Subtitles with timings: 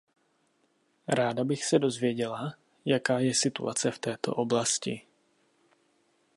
[1.07, 2.53] Ráda bych se dozvěděla,
[2.85, 5.01] jaká je situace v této oblasti.